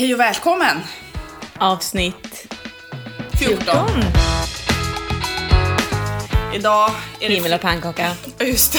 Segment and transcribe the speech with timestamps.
[0.00, 0.76] Hej och välkommen!
[1.58, 2.54] Avsnitt
[3.38, 3.76] 14.
[6.54, 7.34] Idag är det...
[7.34, 8.12] Himmel och pannkaka.
[8.38, 8.78] Just det.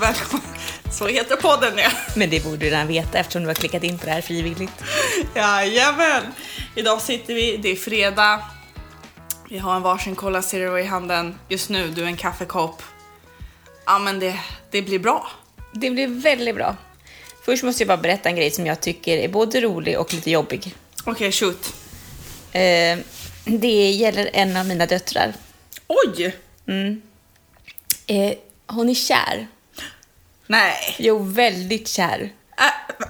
[0.00, 0.46] Välkommen.
[0.90, 1.90] Så heter podden ja.
[2.14, 4.84] Men det borde du redan veta eftersom du har klickat in på det här frivilligt.
[5.34, 6.22] Jajamän.
[6.74, 8.40] Idag sitter vi, det är fredag.
[9.50, 11.38] Vi har en varsin Cola Zero i handen.
[11.48, 12.82] Just nu, du en kaffekopp.
[13.86, 14.40] Ja men det,
[14.70, 15.30] det blir bra.
[15.72, 16.76] Det blir väldigt bra.
[17.46, 20.30] Först måste jag bara berätta en grej som jag tycker är både rolig och lite
[20.30, 20.74] jobbig.
[21.04, 21.74] Okej, shoot.
[22.52, 22.98] Eh,
[23.44, 25.34] det gäller en av mina döttrar.
[25.86, 26.36] Oj!
[28.06, 28.32] Eh,
[28.66, 29.46] hon är kär.
[30.46, 30.96] Nej.
[30.98, 32.32] Jo, väldigt kär.
[32.58, 33.06] Äh,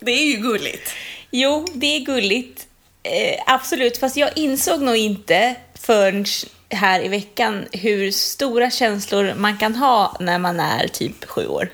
[0.00, 0.90] det är ju gulligt.
[1.30, 2.66] Jo, det är gulligt.
[3.02, 6.24] Eh, absolut, fast jag insåg nog inte förrän
[6.70, 11.68] här i veckan hur stora känslor man kan ha när man är typ sju år.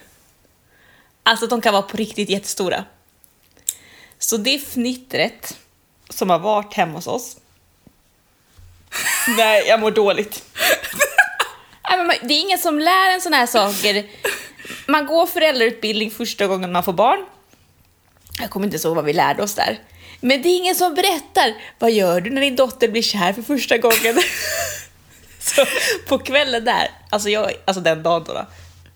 [1.26, 2.84] Alltså de kan vara på riktigt jättestora.
[4.18, 5.56] Så det fnittret
[6.10, 7.36] som har varit hemma hos oss.
[9.36, 10.44] Nej, jag mår dåligt.
[12.22, 14.06] Det är ingen som lär en såna här saker.
[14.86, 17.24] Man går föräldrautbildning första gången man får barn.
[18.40, 19.78] Jag kommer inte ihåg vad vi lärde oss där.
[20.20, 21.54] Men det är ingen som berättar.
[21.78, 24.14] Vad gör du när din dotter blir kär för första gången?
[25.40, 25.66] Så
[26.08, 28.46] på kvällen där, alltså, jag, alltså den dagen då, då.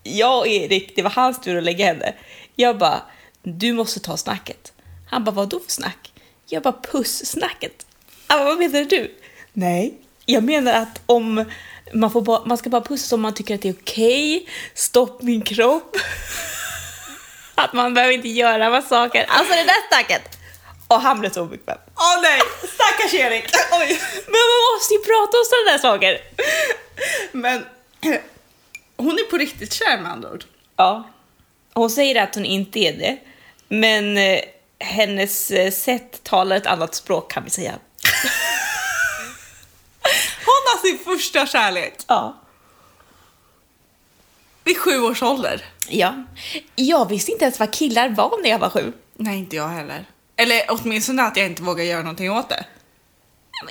[0.02, 2.14] Jag och Erik, det var hans tur att lägga henne.
[2.56, 3.02] Jag bara,
[3.42, 4.72] du måste ta snacket.
[5.10, 6.12] Han bara, vad då för snack?
[6.46, 7.86] Jag bara, puss-snacket.
[8.26, 9.14] Han bara, vad menar du?
[9.52, 11.44] Nej, jag menar att om
[11.92, 14.48] man, får bara, man ska bara pussas om man tycker att det är okej.
[14.74, 15.96] Stopp min kropp.
[17.54, 19.26] Att man behöver inte göra saker.
[19.28, 20.38] Alltså det där snacket.
[20.88, 21.78] Och han blev så obekväm.
[21.96, 22.40] Åh nej,
[22.74, 23.44] stackars Erik.
[23.72, 24.00] Oj.
[24.26, 26.20] Men man måste ju prata om sådana där saker.
[27.32, 27.64] Men
[28.98, 30.44] hon är på riktigt kär med andra ord.
[30.76, 31.08] Ja.
[31.74, 33.18] Hon säger att hon inte är det.
[33.68, 34.40] Men eh,
[34.78, 37.72] hennes eh, sätt talar ett annat språk kan vi säga.
[40.44, 42.36] Hon har sin första kärlek Ja.
[44.64, 45.64] vid sju års ålder.
[45.88, 46.14] Ja.
[46.74, 48.92] Jag visste inte ens vad killar var när jag var sju.
[49.16, 50.04] Nej, inte jag heller.
[50.36, 52.64] Eller åtminstone att jag inte vågar göra någonting åt det.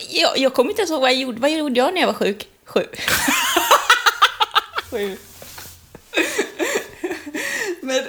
[0.09, 1.39] Jag, jag kommer inte ens ihåg vad jag gjorde.
[1.41, 2.47] Vad gjorde jag när jag var sjuk?
[2.65, 2.83] Sju.
[4.89, 5.17] sju.
[7.81, 8.03] Men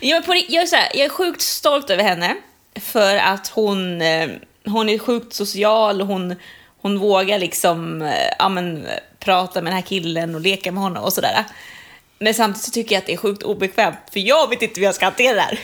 [0.00, 2.36] Jag är, på, jag, är så här, jag är sjukt stolt över henne
[2.74, 4.30] för att hon, eh,
[4.64, 6.34] hon är sjukt social hon,
[6.82, 8.86] hon vågar liksom eh, ja, men,
[9.18, 11.44] prata med den här killen och leka med honom och sådär.
[12.18, 14.86] Men samtidigt så tycker jag att det är sjukt obekvämt för jag vet inte hur
[14.86, 15.58] jag ska hantera det här.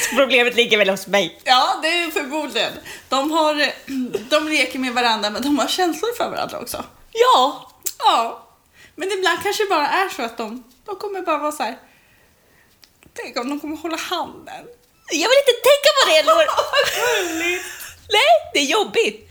[0.15, 1.41] problemet ligger väl hos mig.
[1.43, 2.71] ja, det är förmodligen.
[3.09, 3.71] De, har,
[4.29, 6.85] de leker med varandra men de har känslor för varandra också.
[7.11, 7.67] Ja,
[8.05, 8.47] Ja,
[8.95, 11.77] men ibland kanske det bara är så att de, de kommer bara vara så här.
[13.13, 14.65] Tänk om de kommer hålla handen.
[15.11, 16.21] jag vill inte tänka på det.
[17.29, 17.65] Gulligt.
[18.11, 19.29] Nej, det är jobbigt.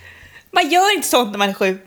[0.51, 1.85] Man gör inte sånt när man är sjuk.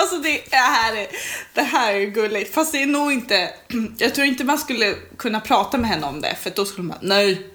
[0.00, 1.06] Alltså det här, är,
[1.54, 3.54] det här är gulligt, fast det är nog inte,
[3.98, 6.98] jag tror inte man skulle kunna prata med henne om det för då skulle man
[7.00, 7.46] nej,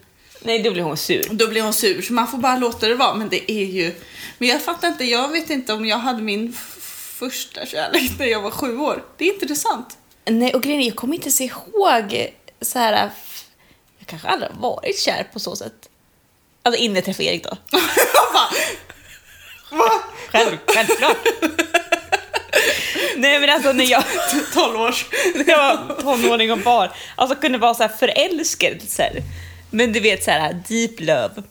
[0.44, 1.28] Nej, då blir hon sur.
[1.32, 3.14] då blir hon sur så man får bara låta det vara.
[3.14, 3.96] Men det är ju,
[4.38, 6.54] men jag fattar inte, jag vet inte om jag hade min
[7.20, 9.04] första kärlek när jag var sju år.
[9.18, 9.98] Det är intressant.
[10.26, 13.08] Nej, och grejen är, jag kommer inte se ihåg så här.
[13.16, 13.44] f-
[14.00, 15.90] Jag kanske aldrig har varit kär på så sätt.
[16.64, 17.58] Alltså innan jag träffade Erik då.
[20.32, 21.18] Själv, självklart.
[23.22, 24.04] Nej men alltså när jag,
[24.54, 25.06] 12 års.
[25.36, 29.22] när jag var tonåring och barn, alltså kunde vara så här förälskelser.
[29.70, 31.44] Men du vet så här deep love.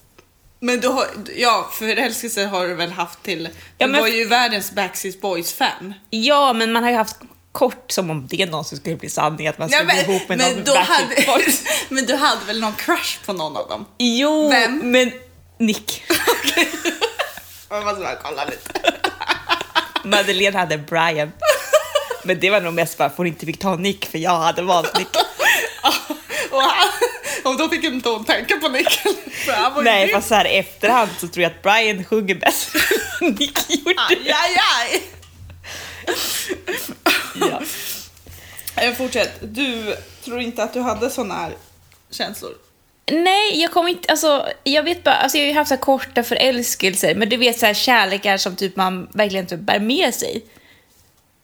[0.61, 4.25] Men du har, ja, förälskelse har du väl haft till, du Ja, men- var ju
[4.25, 5.95] världens Backstreet Boys-fan.
[6.11, 7.17] Ja, men man har ju haft
[7.53, 10.39] kort som om det någonsin skulle bli sanning att man Ja, skulle bli ihop med
[10.39, 11.65] någon men, då Backstreet hade, Boys.
[11.89, 13.87] men du hade väl någon crush på någon av dem?
[13.99, 14.91] Jo, Vem?
[14.91, 15.13] men
[15.59, 16.03] Nick.
[17.71, 18.93] Jag måste bara kolla lite.
[20.05, 21.33] Madeleine hade Brian.
[22.31, 24.63] Men det var nog mest bara för hon inte fick ta Nick för jag hade
[24.63, 25.09] valt Nick.
[27.45, 29.01] och, då fick inte hon tänka på Nick.
[29.83, 32.75] Nej, fast så här i efterhand så tror jag att Brian sjunger bäst.
[33.21, 35.03] Nick gjorde Aj, aj, aj.
[37.41, 37.63] ja.
[38.85, 39.47] Jag fortsätter.
[39.47, 41.53] Du tror inte att du hade såna här
[42.11, 42.53] känslor?
[43.13, 45.83] Nej, jag kommer inte, alltså jag vet bara, alltså jag har ju haft så här
[45.83, 50.15] korta förälskelser, men du vet så här kärlekar som typ man verkligen typ bär med
[50.15, 50.45] sig.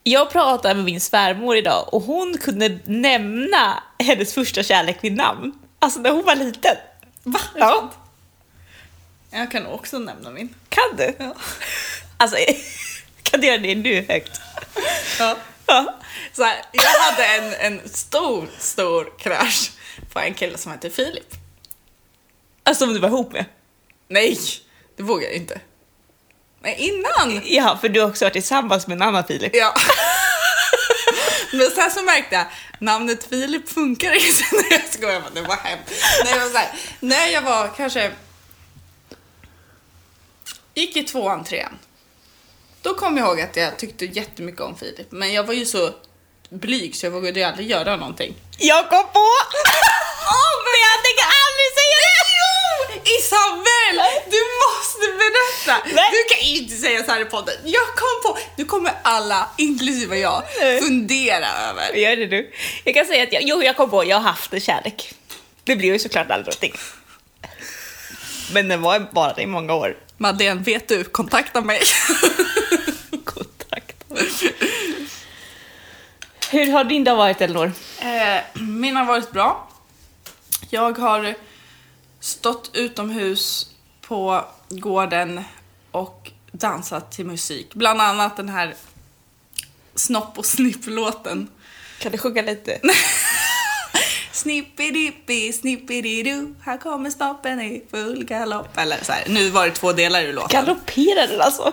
[0.08, 5.53] Jag pratade med min svärmor idag och hon kunde nämna hennes första kärlek vid namn.
[5.79, 6.76] Alltså när hon var liten.
[7.23, 7.41] Va?
[7.55, 7.91] Ja.
[9.31, 10.55] Jag kan också nämna min.
[10.69, 11.14] Kan du?
[11.19, 11.35] Ja.
[12.17, 12.37] Alltså,
[13.23, 14.41] kan du göra det nu högt?
[15.19, 15.37] Ja.
[15.67, 15.94] Ja.
[16.32, 19.70] Så här, jag hade en, en stor, stor crush
[20.12, 21.35] på en kille som hette Filip.
[22.62, 23.44] Alltså som du var ihop med?
[24.09, 24.38] Nej,
[24.97, 25.61] det vågar jag inte.
[26.74, 27.42] Innan!
[27.44, 29.56] Ja, för du har också varit tillsammans med en annan Filip.
[29.56, 29.74] Ja.
[31.52, 32.46] Men sen så märkte jag,
[32.78, 34.44] namnet Filip funkar inte.
[34.52, 35.92] Nej jag skojar bara, det var hemskt.
[36.24, 36.68] Nej, men så här,
[37.00, 38.12] när jag var kanske...
[40.74, 41.78] Gick i tvåan, trean.
[42.82, 45.06] Då kom jag ihåg att jag tyckte jättemycket om Filip.
[45.12, 45.90] Men jag var ju så
[46.48, 48.34] blyg så jag vågade ju aldrig göra någonting.
[48.58, 49.28] Jag kom på!
[50.66, 52.22] Men jag tänker aldrig säga det!
[52.38, 52.95] Jo!
[53.19, 53.97] Isabel!
[54.31, 55.94] Du måste berätta!
[55.94, 56.11] Nej.
[56.12, 57.55] Du kan inte säga så här i podden.
[57.64, 58.38] Jag kom på...
[58.56, 60.81] Nu kommer alla, inklusive jag, Nej.
[60.81, 61.93] fundera över.
[61.94, 62.53] Gör det du?
[62.85, 65.14] Jag kan säga att jag, jo, jag kom på, jag har haft en kärlek.
[65.64, 66.73] Det blir ju såklart aldrig någonting.
[68.53, 69.97] Men den var bara i många år.
[70.19, 71.05] Madeleine, vet du?
[71.05, 71.81] Kontakta mig.
[73.25, 74.05] Kontakt.
[76.50, 77.73] Hur har din dag varit Elinor?
[78.00, 79.69] Eh, min har varit bra.
[80.70, 81.35] Jag har
[82.26, 83.70] stått utomhus
[84.00, 85.44] på gården
[85.90, 87.75] och dansat till musik.
[87.75, 88.75] Bland annat den här
[89.94, 91.49] Snopp och snipp-låten.
[91.99, 92.81] Kan du sjunga lite?
[94.32, 98.78] Snippidippi, snippididu, här kommer snoppen i full galopp.
[98.78, 100.64] Eller så här, nu var det två delar i låten.
[100.64, 101.73] Galopperar den alltså?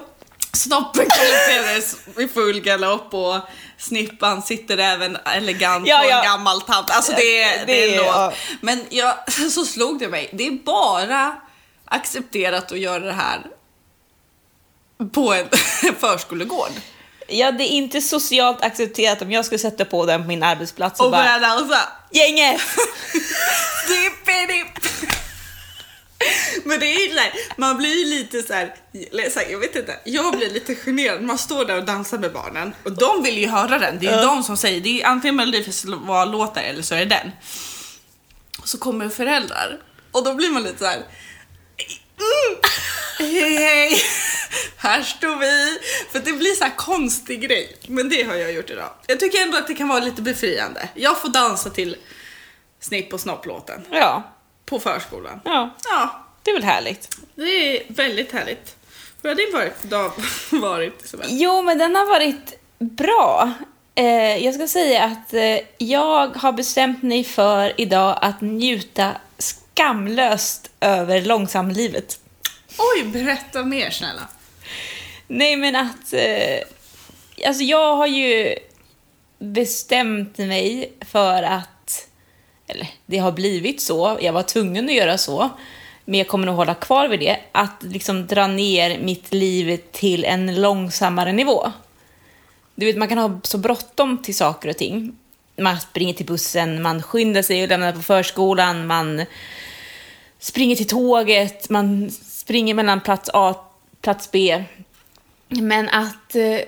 [0.64, 3.40] Snoppen galopperades i full galopp och
[3.78, 6.18] snippan sitter även elegant Ja, på ja.
[6.20, 6.90] en gammal tant.
[6.92, 8.06] Alltså det, är- det är en Det- låt.
[8.08, 8.34] ja.
[8.62, 9.16] Men jag,
[9.52, 11.36] så slog det mig, det är bara
[11.86, 13.42] accepterat att göra det här
[15.14, 15.48] på en
[16.00, 16.72] förskolegård.
[17.28, 21.00] Ja, det är inte socialt accepterat om jag skulle sätta på den på min arbetsplats
[21.00, 21.80] och, Och bara börja dansa.
[22.12, 22.62] Gänget!
[26.64, 28.76] Men det är ju såhär, man blir ju lite såhär,
[29.12, 31.22] eller så här, jag vet inte, jag blir lite generad.
[31.22, 34.00] Man står där och dansar med barnen och de vill ju höra den.
[34.00, 34.26] Det är ju Ja.
[34.26, 37.32] de som säger, det är antingen Melodifestivallåtar eller så är det den.
[38.62, 39.80] Och så kommer föräldrar
[40.12, 40.96] och då blir man lite så här.
[42.20, 42.60] Mm.
[43.20, 44.02] Hej hej,
[44.78, 45.80] här står vi.
[46.12, 47.78] För det blir så här konstig grej.
[47.88, 48.90] Men det har jag gjort idag.
[49.08, 50.90] Jag tycker ändå att det kan vara lite befriande.
[50.94, 51.96] Jag får dansa till
[52.80, 54.34] Snipp och snopp-låten Ja,
[54.66, 55.42] på förskolan.
[55.46, 57.18] ja, Ja, det är väl härligt.
[57.36, 58.76] det är väldigt härligt.
[59.22, 60.12] Hur har din varit, dag
[60.52, 61.28] varit Isabel?
[61.30, 63.52] Jo, men den har varit bra.
[63.96, 70.72] Eh, jag ska säga att eh, jag har bestämt mig för idag att njuta skamlöst
[70.80, 72.20] över långsamlivet.
[72.78, 74.28] Oj, berätta mer snälla.
[75.28, 76.14] Nej, men att...
[76.14, 76.60] Eh,
[77.48, 78.56] alltså, jag har ju
[79.40, 81.70] bestämt mig för att...
[82.68, 84.18] Eller, det har blivit så.
[84.22, 85.50] Jag var tvungen att göra så.
[86.06, 87.40] Men jag kommer nog hålla kvar vid det.
[87.52, 91.72] Att liksom dra ner mitt liv till en långsammare nivå.
[92.76, 95.18] Du vet, man kan ha så bråttom till saker och ting.
[95.58, 99.26] Man springer till bussen, man skyndar sig och lämnar på förskolan, man
[100.40, 104.64] springer till tåget, man springer mellan plats A och plats B.
[105.48, 106.60] Men att eh,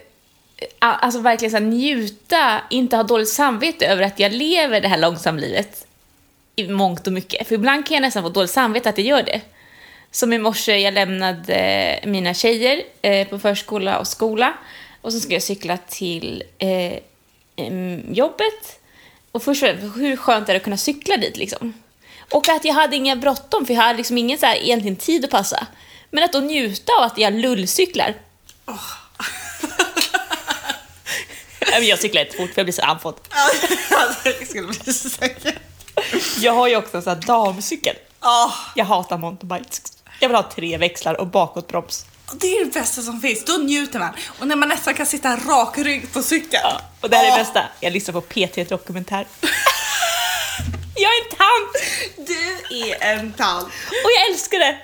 [0.80, 5.85] alltså verkligen så njuta, inte ha dåligt samvete över att jag lever det här långsamlivet
[6.56, 7.48] i mångt och mycket.
[7.48, 9.42] För ibland kan jag nästan få dåligt samvete att jag gör det.
[10.12, 14.54] Som i morse, jag lämnade mina tjejer eh, på förskola och skola
[15.02, 17.00] och så ska jag cykla till eh,
[18.12, 18.80] jobbet.
[19.32, 21.74] Och först hur skönt är det att kunna cykla dit liksom?
[22.32, 25.26] Och att jag hade inga bråttom, för jag hade liksom ingen så här egentligen tid
[25.26, 25.68] att passa.
[26.10, 28.14] Men att då njuta av att jag lullcyklar.
[31.72, 33.16] Men jag cyklar inte fort för jag blir så andfådd.
[34.24, 35.10] det skulle bli så.
[36.40, 37.96] Jag har ju också en sån här damcykel.
[38.22, 39.82] Ja, Jag hatar mountainbikes.
[40.20, 42.06] Jag vill ha tre växlar och bakåtbroms.
[42.34, 43.46] det är det bästa som finns.
[43.46, 44.10] Då njuter man.
[44.40, 45.78] Och när man nästan kan sitta rak
[46.14, 46.62] på cykeln.
[46.64, 47.64] Ja, och det här är det bästa.
[47.80, 49.28] Jag lyssnar på P3 Dokumentär.
[50.96, 52.28] jag är en tant!
[52.28, 53.66] Du är en tant.
[53.90, 54.78] Och jag älskar det!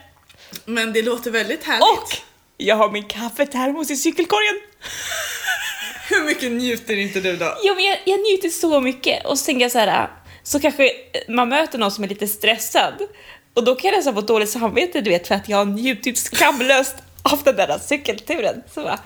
[0.65, 1.81] Men det låter väldigt härligt.
[1.81, 2.17] Och
[2.57, 4.61] jag har min kaffetermos i cykelkorgen.
[6.09, 7.57] Hur mycket njuter inte du då?
[7.63, 9.25] Ja, men jag, jag njuter så mycket.
[9.25, 10.09] Och så tänker jag så här,
[10.43, 10.91] så kanske
[11.27, 12.93] man möter någon som är lite stressad.
[13.53, 16.17] Och då kan jag nästan få dåligt samvete, du vet, för att jag har njutit
[16.17, 18.63] skamlöst av den där cykelturen.
[18.73, 18.99] Så bara,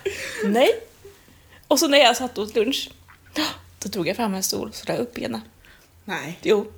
[0.46, 0.72] nej.
[1.68, 2.90] Och så när jag satt och åt lunch,
[3.84, 5.42] då tog jag fram en stol och så la jag upp benen.
[6.06, 6.40] Nej.
[6.42, 6.72] Jo.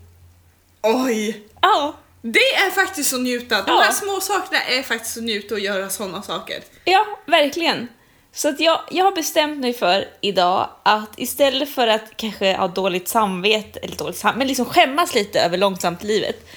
[0.82, 1.42] Oj.
[1.62, 3.56] Ja, Det är faktiskt att njuta.
[3.56, 3.80] De Ja.
[3.82, 6.64] här små sakerna är faktiskt att njuta och göra sådana saker.
[6.84, 7.88] Ja, verkligen.
[8.32, 12.68] Så att jag, jag har bestämt mig för idag att istället för att kanske ha
[12.68, 16.48] dåligt samvete, eller dåligt samvete, men liksom skämmas lite över långsamt livet,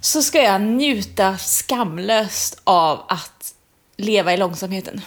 [0.00, 3.54] så ska jag njuta skamlöst av att
[3.96, 5.00] leva i långsamheten.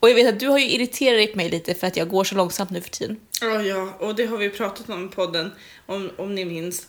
[0.00, 2.34] Och jag vet att du har ju irriterat mig lite för att jag går så
[2.34, 3.20] långsamt nu för tiden.
[3.40, 5.52] Ja, ja, och det har vi pratat om i podden,
[5.86, 6.86] om, om ni minns.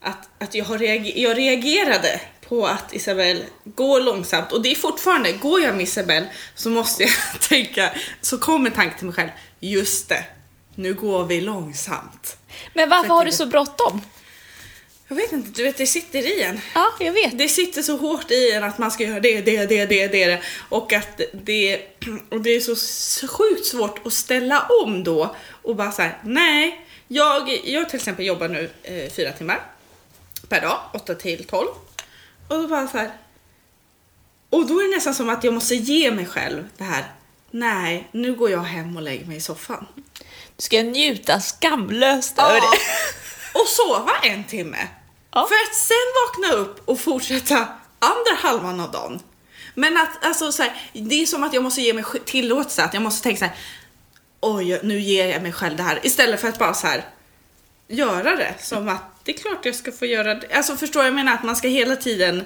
[0.00, 2.20] Att, att jag, har reager- jag reagerade
[2.50, 7.02] på att Isabelle går långsamt och det är fortfarande, går jag med Isabelle så måste
[7.02, 7.12] jag
[7.48, 9.30] tänka, så kommer tanken till mig själv,
[9.60, 10.24] just det,
[10.74, 12.36] nu går vi långsamt.
[12.74, 14.00] Men varför För har du så bråttom?
[15.08, 16.60] Jag vet inte, du vet det sitter i en.
[16.74, 17.38] Ja, jag vet.
[17.38, 20.40] Det sitter så hårt i en att man ska göra det, det, det, det, det
[20.68, 21.80] och att det,
[22.30, 22.76] och det är så
[23.26, 28.26] sjukt svårt att ställa om då och bara så här, nej, jag, jag till exempel
[28.26, 29.60] jobbar nu eh, fyra timmar
[30.48, 31.68] per dag, 8 till 12
[32.50, 33.10] och då bara så här,
[34.50, 37.12] och då är det nästan som att jag måste ge mig själv det här,
[37.50, 39.86] nej, nu går jag hem och lägger mig i soffan.
[40.56, 43.58] Du ska njuta skamlöst över Ja, det.
[43.60, 44.88] och sova en timme.
[45.30, 45.46] Ja.
[45.48, 49.20] För att sen vakna upp och fortsätta andra halvan av dagen.
[49.74, 52.94] Men att alltså så här, det är som att jag måste ge mig tillåtelse, att
[52.94, 53.56] jag måste tänka så här.
[54.40, 56.06] Oj, nu ger jag mig själv det här.
[56.06, 57.04] Istället för att bara så här
[57.88, 60.54] göra det som att det är klart jag ska få göra det.
[60.54, 62.44] Alltså förstår jag menar att man ska hela tiden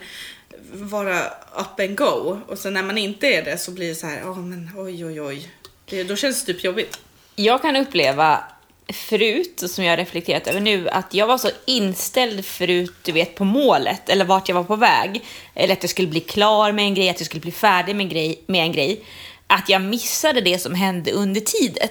[0.73, 1.25] vara
[1.57, 4.21] up and go och sen när man inte är det så blir det så här,
[4.25, 5.51] ja men oj oj oj.
[5.85, 6.99] Det, då känns det typ jobbigt.
[7.37, 8.45] Jag kan uppleva
[8.93, 13.35] förut, som jag har reflekterat över nu, att jag var så inställd förut, du vet,
[13.35, 15.25] på målet eller vart jag var på väg.
[15.55, 18.05] Eller att jag skulle bli klar med en grej, att jag skulle bli färdig med
[18.05, 19.05] en grej, med en grej.
[19.47, 21.89] Att jag missade det som hände under tiden.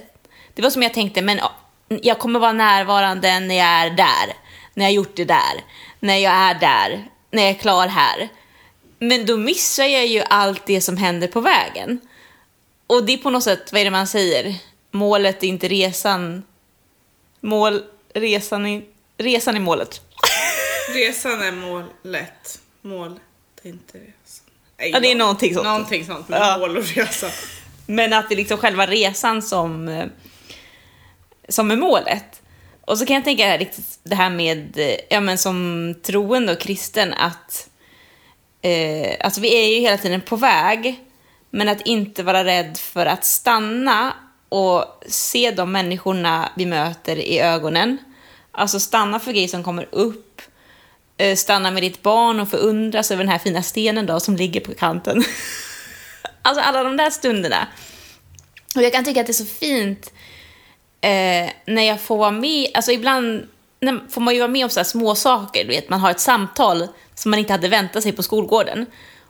[0.54, 1.40] Det var som jag tänkte, men
[2.02, 4.43] jag kommer vara närvarande när jag är där.
[4.74, 5.64] När jag gjort det där.
[6.00, 7.08] När jag är där.
[7.32, 8.30] När jag är klar här.
[9.00, 12.00] Men då missar jag ju allt det som händer på vägen.
[12.88, 14.56] Och det är på något sätt, vad är det man säger?
[14.92, 16.44] Målet är inte resan.
[17.40, 18.82] Mål, resan är,
[19.18, 20.02] resan är målet.
[20.96, 22.60] Resan är målet.
[22.82, 23.20] Mål,
[23.62, 24.46] det är inte resan.
[24.80, 25.66] Nej, Ja, det är någonting sånt.
[25.66, 26.58] Någonting sånt med Ja.
[26.58, 27.28] mål och resa.
[27.86, 30.06] Men att det är liksom själva resan som, eh,
[31.50, 32.42] som är målet.
[32.86, 35.96] Och så kan jag tänka det här, riktigt- det här med, eh, ja men som
[36.04, 37.70] troende och kristen, att
[38.62, 41.00] eh, alltså vi är ju hela tiden på väg,
[41.50, 44.14] men att inte vara rädd för att stanna
[44.50, 47.98] och se de människorna vi möter i ögonen.
[48.52, 50.42] Alltså stanna för grejer som kommer upp,
[51.18, 54.60] eh, stanna med ditt barn och förundras över den här fina stenen då som ligger
[54.62, 55.24] på kanten.
[56.42, 57.68] alltså alla de där stunderna.
[58.76, 60.14] Och jag kan tycka att det är så fint
[61.04, 63.48] eh, när jag får vara med, alltså ibland
[64.10, 66.20] får man ju vara med om så här små saker, du vet, man har ett
[66.20, 68.86] samtal som man inte hade väntat sig på skolgården.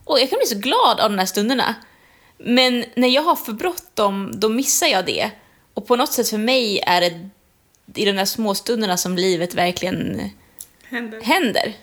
[0.06, 1.75] Och jag kan bli så glad av de här stunderna.
[2.38, 5.32] Men när jag har för bråttom, då missar jag det.
[5.74, 7.30] Och på något sätt för mig är det
[7.96, 10.32] i de där små stunderna som livet verkligen
[10.89, 11.22] Händer.
[11.22, 11.74] händer.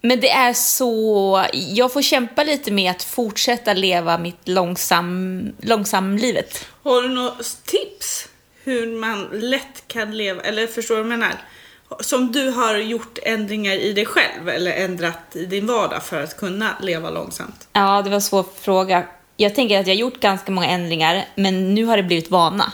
[0.00, 1.44] Men det är så...
[1.52, 6.64] Jag får kämpa lite med att fortsätta leva mitt långsam, långsamlivet.
[6.82, 7.34] Har du några
[7.64, 8.28] tips
[8.64, 11.34] hur man lätt kan leva, eller förstår du vad jag menar?
[12.00, 16.36] Som du har gjort ändringar i dig själv eller ändrat i din vardag för att
[16.36, 17.68] kunna leva långsamt?
[17.72, 19.04] Ja, det var en svår fråga.
[19.36, 22.72] Jag tänker att jag har gjort ganska många ändringar, men nu har det blivit vana.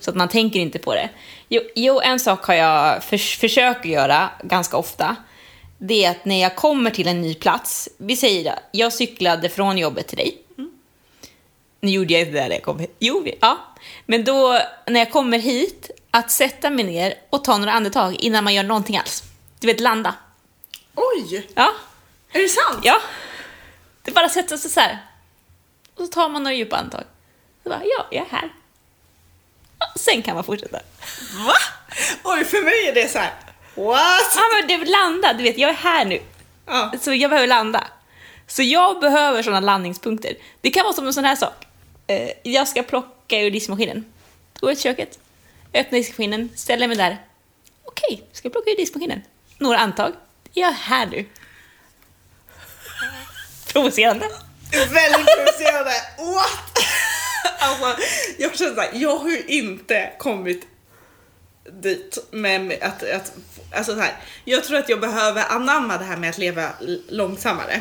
[0.00, 1.08] Så att man tänker inte på det.
[1.48, 5.16] Jo, jo en sak har jag förs- försöker göra ganska ofta.
[5.84, 9.48] Det är att när jag kommer till en ny plats, vi säger det, jag cyklade
[9.48, 10.42] från jobbet till dig.
[11.80, 12.96] Nu gjorde jag inte det när jag kom hit.
[12.98, 13.58] Jo, ja.
[14.06, 18.44] Men då, när jag kommer hit, att sätta mig ner och ta några andetag innan
[18.44, 19.22] man gör någonting alls.
[19.60, 20.14] Du vet, landa.
[20.94, 21.48] Oj!
[21.54, 21.72] Ja,
[22.32, 22.80] Är det sant?
[22.82, 23.00] Ja.
[24.02, 24.98] Det bara sätta sig så här.
[25.94, 27.04] Och så tar man några djupa andetag.
[27.62, 28.52] Så bara, ja, jag är här.
[29.78, 30.80] Ja, sen kan man fortsätta.
[31.46, 31.54] Va?
[32.24, 33.32] Oj, för mig är det så här.
[33.74, 34.32] What?
[34.36, 36.20] Ja, men det landa, du vet, jag är här nu.
[36.66, 36.92] Ja.
[37.00, 37.84] Så jag behöver landa.
[38.46, 40.34] Så jag behöver sådana landningspunkter.
[40.60, 41.66] Det kan vara som en sån här sak.
[42.06, 44.04] Eh, Jag ska plocka ur diskmaskinen.
[44.60, 45.18] Går ut i köket,
[45.74, 47.18] öppnar diskmaskinen, ställer mig där.
[47.84, 49.22] Okej, ska jag plocka ur diskmaskinen?
[49.58, 50.12] Några andetag.
[50.52, 51.24] Jag är här nu.
[53.72, 54.28] Provocerande.
[54.72, 55.92] Väldigt provocerande.
[56.18, 56.78] What?
[57.58, 58.02] Alltså,
[58.38, 60.66] jag känner såhär, jag har ju inte kommit
[61.70, 63.32] dit med att, att
[63.72, 66.68] alltså så här, jag tror att jag behöver anamma det här med att leva
[67.08, 67.80] långsammare.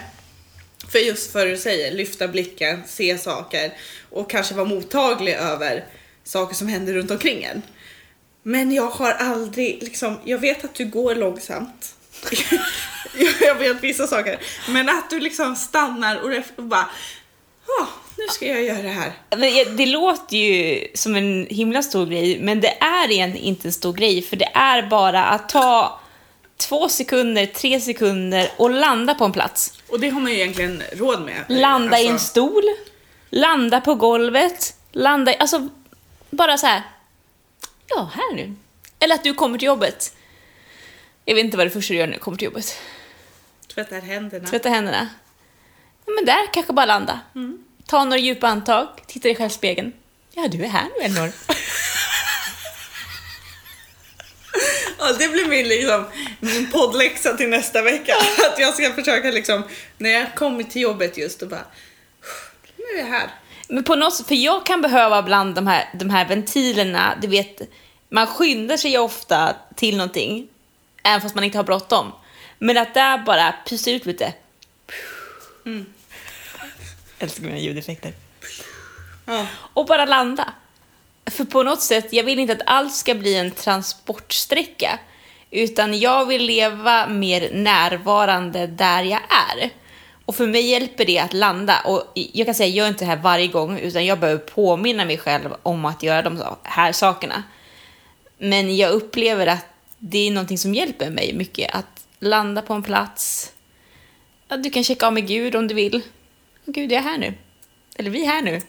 [0.91, 3.73] För just för du säger, lyfta blicken, se saker
[4.09, 5.85] och kanske vara mottaglig över
[6.23, 7.61] saker som händer runt omkring en.
[8.43, 11.95] Men jag har aldrig liksom, jag vet att du går långsamt.
[13.41, 14.39] jag vet vissa saker.
[14.69, 16.89] Men att du liksom stannar och och bara,
[17.81, 17.85] "Ah,
[18.17, 19.13] nu ska jag göra det här.
[19.37, 23.71] Men det låter ju som en himla stor grej, men det är egentligen inte en
[23.73, 25.99] stor grej, för det är bara att ta
[26.57, 29.73] två sekunder, tre sekunder och landa på en plats.
[29.89, 31.45] Och det har man ju egentligen råd med.
[31.47, 32.63] Landa i en Alltså, stol,
[33.29, 35.69] landa på golvet, landa, i- alltså
[36.29, 36.81] bara så här.
[37.87, 38.55] ja här nu.
[38.99, 40.15] Eller att du kommer till jobbet.
[41.25, 42.77] Jag vet inte vad det första du gör när du kommer till jobbet.
[43.73, 44.47] Tvättar händerna.
[44.47, 45.07] Tvätta händerna.
[46.15, 47.19] Men där kanske bara landa.
[47.87, 49.93] Ta några djupa andetag, titta dig själv i spegeln.
[50.33, 51.31] Ja, du är här nu Elinor.
[54.99, 56.05] Ja, det blir min, liksom,
[56.39, 58.13] min poddläxa till nästa vecka.
[58.51, 59.63] Att jag ska försöka liksom,
[59.97, 61.65] när jag kommer till jobbet just och bara,
[62.77, 63.29] nu är jag här.
[63.67, 67.61] Men på något för jag kan behöva bland de här, de här ventilerna, du vet,
[68.09, 70.47] man skyndar sig ofta till någonting,
[71.03, 72.11] även fast man inte har bråttom.
[72.59, 74.33] Men att där bara pysa ut lite.
[77.21, 78.13] Älskar mina ljudeffekter.
[79.25, 79.47] Ja.
[79.73, 80.53] Och bara landa.
[81.25, 84.99] För på något sätt, jag vill inte att allt ska bli en transportsträcka.
[85.51, 89.69] Utan jag vill leva mer närvarande där jag är.
[90.25, 91.81] Och för mig hjälper det att landa.
[91.85, 95.05] Och jag kan säga, jag gör inte det här varje gång, utan jag behöver påminna
[95.05, 97.43] mig själv om att göra de här sakerna.
[98.37, 99.65] Men jag upplever att
[99.97, 101.75] det är någonting som hjälper mig mycket.
[101.75, 103.51] Att landa på en plats.
[104.47, 106.01] Ja, du kan checka av med Gud om du vill.
[106.65, 107.33] Gud, jag är här nu.
[107.95, 108.61] Eller vi är här nu.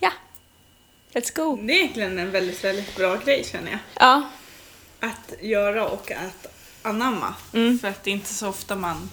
[0.00, 0.12] Ja,
[1.12, 1.56] let's go.
[1.62, 3.80] Det är egentligen en väldigt, väldigt bra grej känner jag.
[3.94, 4.22] Ja,
[5.00, 6.46] Att göra och att
[6.82, 7.34] anamma.
[7.54, 7.78] Mm.
[7.78, 9.10] För att det är inte så ofta man,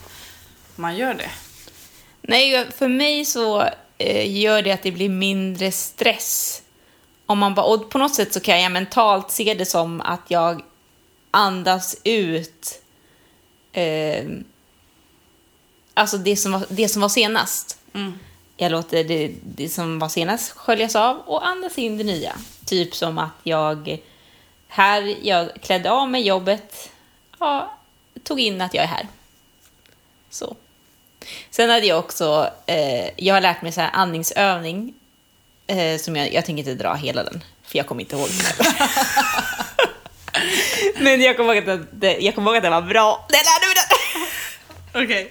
[0.75, 1.31] man gör det.
[2.21, 3.63] nej, för mig så
[3.97, 6.61] eh, gör det att det blir mindre stress.
[7.25, 10.21] Om man bara, och på något sätt så kan jag mentalt se det som att
[10.27, 10.61] jag
[11.31, 12.81] andas ut
[13.71, 14.25] eh,
[15.97, 17.77] alltså det som, var, det som var senast.
[17.93, 18.19] Mm.
[18.57, 22.35] Jag låter det, det som var senast sköljas av och andas in det nya.
[22.65, 23.99] Typ som att jag
[24.67, 26.89] här, jag klädde av mig jobbet,
[27.39, 27.77] ja,
[28.23, 29.07] tog in att jag är här.
[30.29, 30.55] Så.
[31.49, 34.93] Sen hade jag också, eh, jag har lärt mig så här andningsövning,
[35.67, 38.29] eh, som jag, jag tänker inte dra hela den, för jag kommer inte ihåg.
[40.99, 43.25] Men jag kommer ihåg att det, jag kommer ihåg att det var bra.
[43.29, 43.66] Jag lärde
[45.03, 45.27] okay.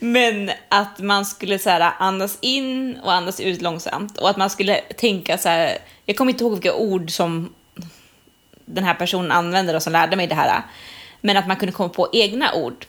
[0.00, 4.50] Men att man skulle så här andas in och andas ut långsamt och att man
[4.50, 5.78] skulle tänka så här.
[6.06, 7.54] Jag kommer inte ihåg vilka ord som
[8.64, 10.62] den här personen använde och som lärde mig det här.
[11.20, 12.86] Men att man kunde komma på egna ord.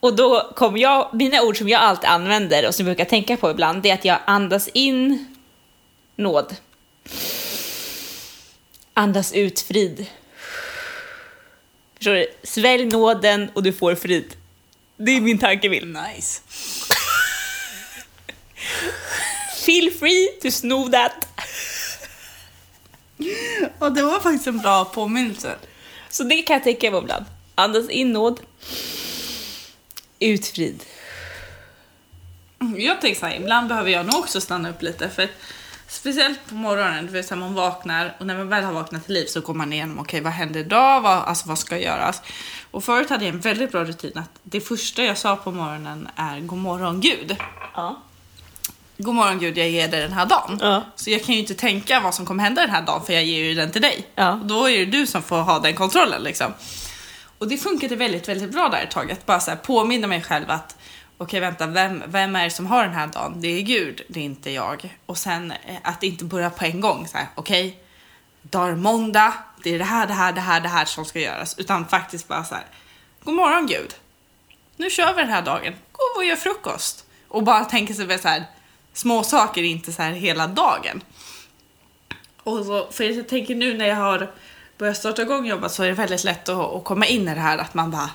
[0.00, 3.36] Och då kom jag, mina ord som jag alltid använder och som jag brukar tänka
[3.36, 5.36] på ibland, det är att jag andas in
[6.16, 6.56] nåd.
[8.94, 10.06] Andas ut frid.
[11.96, 12.26] Förstår du?
[12.42, 14.34] Svälj nåden och du får frid.
[15.00, 15.96] Det är min tankebild.
[15.96, 16.40] Nice.
[19.66, 21.28] Feel free to snow that.
[23.78, 25.56] Och det var faktiskt en bra påminnelse.
[26.10, 27.24] Så det kan jag tänka på ibland.
[27.54, 28.40] Andas in nåd.
[30.18, 30.84] Ut frid.
[32.76, 35.30] Jag tänker så här, ibland behöver jag nog också stanna upp lite för att
[35.88, 39.14] speciellt på morgonen, det vill säga man vaknar och när man väl har vaknat till
[39.14, 42.22] liv så går man igenom, okej vad händer idag, vad, alltså vad ska göras?
[42.70, 46.08] Och förut hade jag en väldigt bra rutin att det första jag sa på morgonen
[46.16, 47.36] är god morgon Gud.
[47.74, 48.02] Ja.
[48.98, 50.58] God morgon Gud, jag ger dig den här dagen.
[50.60, 50.82] Ja.
[50.96, 53.24] Så jag kan ju inte tänka vad som kommer hända den här dagen för jag
[53.24, 54.06] ger ju den till dig.
[54.14, 54.32] Ja.
[54.32, 56.52] Och då är det du som får ha den kontrollen liksom.
[57.38, 59.12] Och det funkade väldigt, väldigt bra där ett tag.
[59.12, 60.76] Att bara så här påminna mig själv att
[61.18, 63.40] okej vänta, vem, vem är det som har den här dagen?
[63.40, 64.98] Det är Gud, det är inte jag.
[65.06, 67.82] Och sen eh, att inte börja på en gång så här, okej,
[68.50, 69.32] dagar måndag,
[69.62, 71.58] det är det här, det här, det här, det här som ska göras.
[71.58, 72.64] Utan faktiskt bara så här,
[73.24, 73.94] god morgon Gud.
[74.76, 75.74] Nu kör vi den här dagen.
[75.92, 77.04] Gå och gör frukost.
[77.28, 78.44] Och bara tänka sig så här,
[78.92, 81.02] små saker, inte så här hela dagen.
[82.42, 84.30] Och så, för jag tänker nu när jag har
[84.78, 87.40] börjat starta igång jobbet så är det väldigt lätt att, att komma in i det
[87.40, 88.10] här att man bara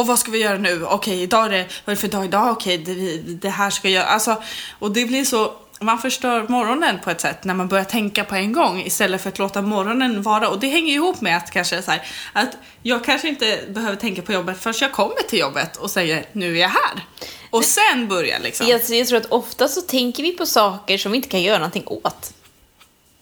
[0.00, 0.84] och vad ska vi göra nu?
[0.84, 2.50] Okej, idag är det, vad är det för dag idag?
[2.50, 4.42] Okej, det, det här ska jag Alltså,
[4.78, 8.34] och det blir så, man förstör morgonen på ett sätt när man börjar tänka på
[8.34, 10.48] en gång istället för att låta morgonen vara.
[10.48, 14.22] Och det hänger ihop med att kanske så här, att jag kanske inte behöver tänka
[14.22, 17.04] på jobbet förrän jag kommer till jobbet och säger nu är jag här.
[17.50, 18.66] Och sen börjar liksom.
[18.66, 21.58] Jag, jag tror att ofta så tänker vi på saker som vi inte kan göra
[21.58, 22.32] någonting åt.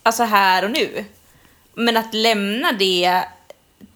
[0.02, 1.04] Alltså här och nu.
[1.74, 3.22] Men att lämna det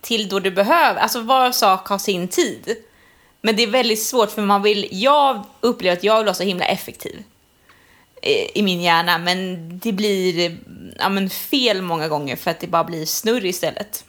[0.01, 2.77] till då det behöver, alltså var sak har sin tid.
[3.41, 6.43] Men det är väldigt svårt för man vill, jag upplever att jag vill vara så
[6.43, 7.23] himla effektiv
[8.55, 10.59] i min hjärna men det blir
[10.99, 14.05] ja, men fel många gånger för att det bara blir snurr istället.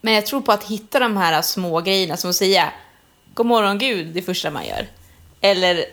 [0.00, 2.72] Men jag tror på att hitta de här små grejerna som att säga
[3.34, 4.86] God morgon Gud, det första man gör.
[5.40, 5.84] Eller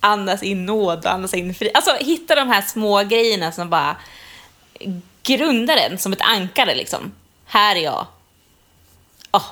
[0.00, 1.70] andas in nåd och andas in fri.
[1.74, 3.96] Alltså hitta de här små grejerna som bara
[5.22, 7.12] grundar en som ett ankare liksom.
[7.44, 8.06] Här är jag.
[9.32, 9.46] Oh.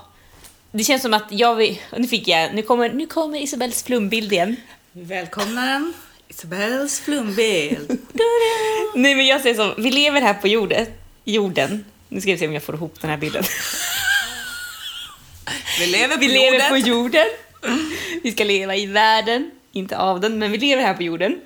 [0.73, 4.33] Det känns som att jag vill, nu fick jag, nu kommer, nu kommer Isabels flumbild
[4.33, 4.57] igen.
[4.93, 5.93] Välkomna den
[6.31, 7.91] Isabells flumbild.
[8.95, 10.87] Nej men jag säger så, vi lever här på jorden.
[11.25, 11.85] jorden.
[12.09, 13.43] Nu ska vi se om jag får ihop den här bilden.
[15.79, 16.71] Vi lever på Vi lever jorden.
[16.71, 17.27] på jorden.
[18.23, 21.41] Vi ska leva i världen, inte av den, men vi lever här på jorden.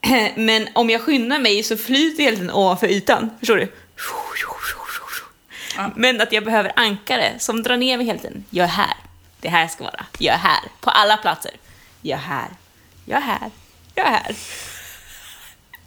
[0.36, 3.30] Men om jag skyndar mig så flyter hela tiden ovanför ytan.
[3.38, 3.68] Förstår du?
[5.96, 8.44] Men att jag behöver ankare som drar ner mig hela tiden.
[8.50, 8.94] Jag är här.
[9.40, 10.06] Det här ska vara.
[10.18, 10.60] Jag är här.
[10.80, 11.52] På alla platser.
[12.02, 12.48] Jag är här.
[13.04, 13.50] Jag är här.
[13.98, 14.36] Jag är här.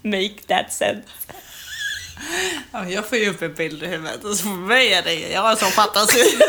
[0.03, 1.01] Make that sense.
[2.71, 5.13] Ja, jag får ju upp en bild i huvudet och så för mig är det,
[5.13, 6.23] jag har sån fantasi.
[6.23, 6.43] så,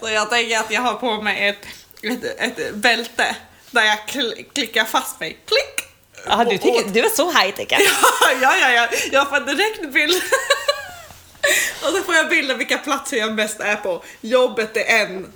[0.00, 1.66] så jag tänker att jag har på mig ett,
[2.02, 3.36] ett, ett bälte
[3.70, 5.38] där jag kl- klickar fast mig.
[5.46, 5.90] Klick!
[6.26, 7.66] Ja, du, tycker, du är så high tech.
[8.22, 8.88] Ja, ja, ja, ja.
[9.12, 10.22] Jag får direkt bild.
[11.82, 14.02] och så får jag bilda vilka platser jag mest är på.
[14.20, 15.32] Jobbet är en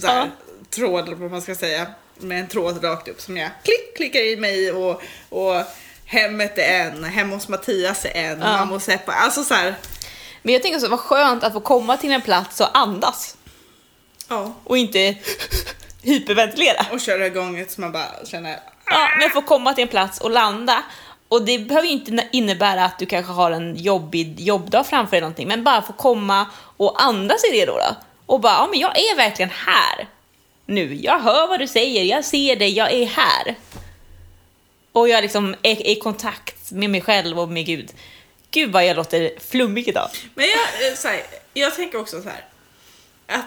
[0.00, 0.28] så här, Ja.
[0.70, 1.86] tråd, eller vad man ska säga,
[2.18, 5.62] med en tråd rakt upp som jag klick, klickar i mig och, och
[6.04, 8.46] hemmet är en, hemma hos Mattias är en, Ja.
[8.56, 9.74] mamma och Seppa, alltså så här.
[10.42, 13.36] Men jag tänker så, vad skönt att få komma till en plats och andas.
[14.28, 14.52] Ja.
[14.64, 15.14] Och inte
[16.02, 16.86] hyperventilera.
[16.92, 20.20] Och köra igång ett som man bara känner, Ja, men få komma till en plats
[20.20, 20.82] och landa.
[21.28, 25.24] Och det behöver inte innebära att du kanske har en jobbig jobbdag framför dig eller
[25.26, 26.46] någonting, men bara få komma
[26.76, 27.72] och andas i det då.
[27.72, 27.96] då.
[28.26, 30.08] Och bara, ja men jag är verkligen här.
[30.66, 33.56] Nu, jag hör vad du säger, jag ser dig, jag är här.
[34.92, 37.92] Och jag liksom är är i kontakt med mig själv och med Gud.
[38.50, 40.10] Gud vad jag låter flummig idag.
[40.34, 41.22] Men jag, eh, så här,
[41.54, 42.44] jag tänker också så här.
[43.26, 43.46] Att...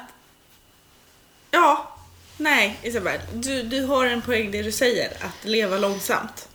[1.52, 1.98] Ja,
[2.38, 3.20] nej Isabel.
[3.34, 5.10] Du, du har en poäng det du säger.
[5.22, 6.50] Att leva långsamt.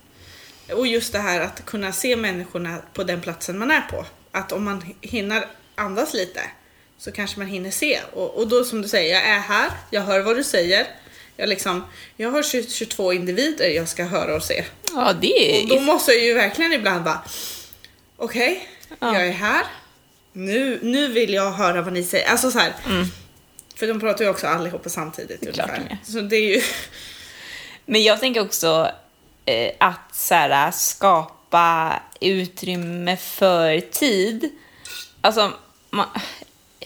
[0.72, 4.06] Och just det här att kunna se människorna på den platsen man är på.
[4.30, 6.40] Att om man hinner andas lite
[7.04, 8.00] så kanske man hinner se.
[8.12, 10.86] Och, och då som du säger, jag är här, jag hör vad du säger.
[11.36, 11.84] Jag, liksom,
[12.16, 14.64] jag har 20, 22 individer jag ska höra och se.
[14.94, 15.80] Ja, det Och då är...
[15.80, 17.22] måste jag ju verkligen ibland bara,
[18.16, 19.14] okej, Ja.
[19.18, 19.64] jag är här.
[20.32, 22.30] Nu, nu vill jag höra vad ni säger.
[22.30, 22.72] Alltså så här.
[23.76, 25.46] För de pratar ju också allihopa samtidigt.
[25.46, 25.98] är klart ungefär.
[26.04, 26.62] Så det är ju...
[27.86, 28.90] Men jag tänker också
[29.44, 34.50] eh, att så här, skapa utrymme för tid.
[35.20, 35.52] Alltså,
[35.90, 36.06] man,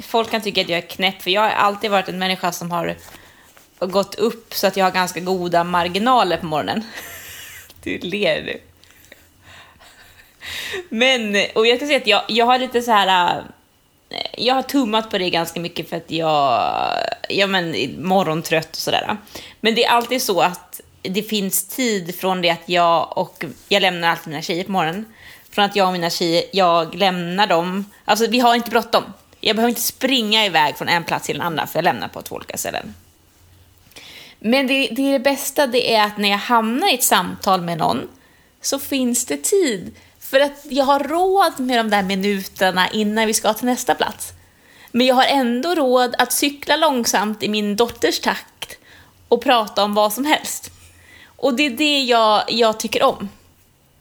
[0.02, 2.70] folk kan tycka att jag är knäpp, för jag har alltid varit en människa som
[2.70, 2.96] har
[3.80, 6.84] gått upp så att jag har ganska goda marginaler på morgonen.
[7.82, 8.60] Du ler nu.
[10.88, 13.38] Men, och jag ska säga att jag, jag har lite så här...
[13.38, 13.44] Äh,
[14.38, 16.72] jag har tummat på det ganska mycket för att jag,
[17.28, 19.16] ja men morgontrött och sådär.
[19.60, 23.82] Men det är alltid så att det finns tid från det att jag och, jag
[23.82, 25.04] lämnar alltid mina tjejer på morgonen.
[25.50, 29.04] Från att jag och mina tjejer, jag lämnar dem, alltså vi har inte bråttom.
[29.46, 32.22] Jag behöver inte springa iväg från en plats till en annan för jag lämnar på
[32.22, 32.94] två olika ställen.
[34.38, 37.60] Men det, det, är det bästa det är att när jag hamnar i ett samtal
[37.60, 38.08] med någon
[38.60, 39.94] så finns det tid.
[40.20, 44.32] För att jag har råd med de där minuterna innan vi ska till nästa plats.
[44.90, 48.78] Men jag har ändå råd att cykla långsamt i min dotters takt
[49.28, 50.70] och prata om vad som helst.
[51.36, 53.28] Och det är det jag, jag tycker om.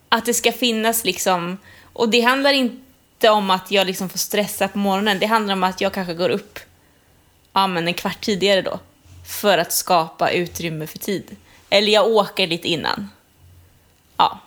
[0.10, 1.58] Att det ska finnas liksom,
[1.93, 2.85] och det handlar inte
[3.23, 6.30] om att jag liksom får stressa på morgonen, det handlar om att jag kanske går
[6.30, 6.60] upp
[7.56, 8.80] ja, men en kvart tidigare då.
[9.25, 11.36] För att skapa utrymme för tid.
[11.69, 13.10] Eller jag åker lite innan.
[14.17, 14.39] Ja.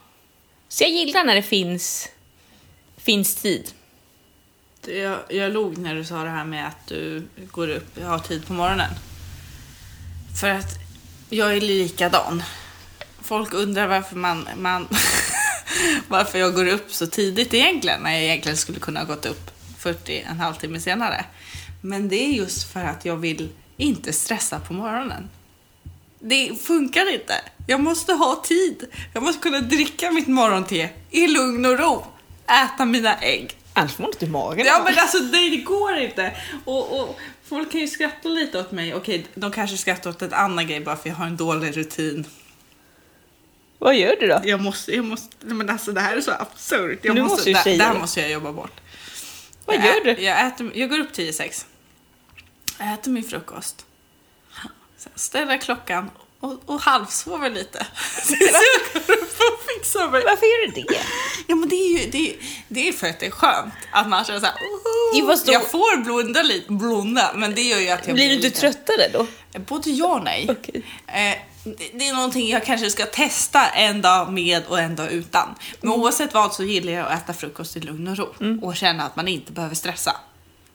[0.69, 2.09] Så jag gillar när det finns,
[2.97, 3.71] finns tid.
[4.87, 8.19] Jag, jag log när du sa det här med att du går upp, och har
[8.19, 8.91] tid på morgonen.
[10.41, 10.79] För att
[11.29, 12.43] jag är likadan.
[13.23, 14.89] Folk undrar varför man, man
[16.09, 19.51] varför jag går upp så tidigt egentligen, när jag egentligen skulle kunna ha gått upp
[19.79, 21.25] 40, en halvtimme senare.
[21.81, 25.29] Men det är just för att jag vill inte stressa på morgonen.
[26.21, 27.35] Det funkar inte.
[27.67, 28.85] Jag måste ha tid.
[29.15, 32.05] Jag måste kunna dricka mitt morgonte i lugn och ro.
[32.47, 33.57] Äta mina ägg.
[33.73, 34.67] Annars får man inte i magen.
[34.67, 36.37] Ja men alltså det, det går inte.
[36.65, 38.95] Och, och folk kan ju skratta lite åt mig.
[38.95, 42.27] Okej, de kanske skrattar åt en annan grej bara för jag har en dålig rutin.
[43.79, 44.41] Vad gör du då?
[44.45, 46.99] Jag måste, jag måste, men alltså det här är så absurt.
[47.03, 48.81] Jag Nu måste, måste det, det här måste jag jobba bort.
[49.65, 50.23] Vad jag, gör ä- du?
[50.23, 51.67] Jag, äter, jag går upp 10-6.
[52.79, 53.87] Jag äter min frukost.
[54.97, 57.87] Sen ställer klockan och, och halvsover lite.
[58.25, 60.23] Så jag går upp och fixar mig.
[60.25, 60.99] Varför gör du det?
[61.47, 62.37] Ja men det är ju det är,
[62.69, 64.55] det är för att det är skönt att man känner såhär
[65.27, 68.35] fast då- Jag får blunda lite, blunda, men det gör ju att jag Blir du
[68.35, 69.27] inte lite- tröttare då?
[69.61, 70.47] Både ja och nej.
[70.51, 70.83] Okej.
[71.07, 71.15] Eh,
[71.65, 75.55] det- det är någonting jag kanske ska testa en dag med och en dag utan.
[75.81, 76.01] Men Mm.
[76.03, 79.17] oavsett vad så gillar jag att äta frukost i lugn och ro och känna att
[79.17, 80.17] man inte behöver stressa.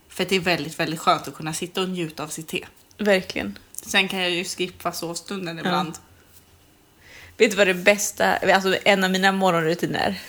[0.08, 2.64] För det är väldigt, väldigt skönt att kunna sitta och njuta av sitt te.
[2.98, 3.58] Verkligen.
[3.86, 5.94] Sen kan jag ju skippa sovstunden ibland.
[7.36, 10.20] Vet du vad det bästa, alltså en av mina morgonrutiner?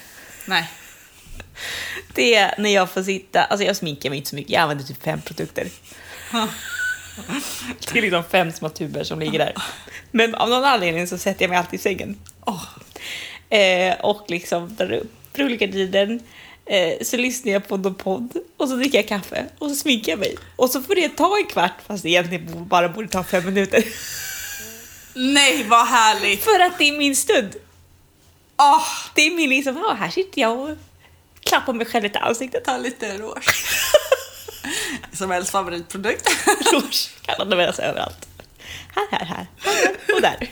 [0.46, 0.72] Nej.
[2.14, 4.86] Det är när jag får sitta, alltså jag sminkar mig inte så mycket, jag använder
[4.86, 5.68] typ fem produkter.
[7.94, 9.54] Det är liksom fem små tuber som ligger där.
[10.12, 12.20] Men av någon anledning så sätter jag mig alltid i sängen.
[12.46, 12.64] Åh.
[13.50, 16.20] Eh, och liksom drar upp rullgardinen.
[16.66, 20.12] Eh, så lyssnar jag på någon podd och så dricker jag kaffe och så sminkar
[20.12, 20.38] jag mig.
[20.56, 23.84] Och så får det ta en kvart fast det egentligen bara borde ta fem minuter.
[25.14, 26.44] Nej, vad härligt!
[26.44, 27.56] För att det är min stund.
[28.58, 30.78] Åh, Det är min liksom, ah, här sitter jag och
[31.44, 32.66] klappar mig själv lite i ansiktet.
[32.66, 33.56] ta lite rouge.
[35.14, 36.30] Isabells favoritprodukt.
[36.74, 38.28] Rouge kan användas överallt.
[38.96, 40.50] Här, här, här, här och där.